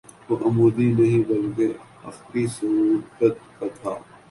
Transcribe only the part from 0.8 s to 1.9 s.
نہیں بلکہ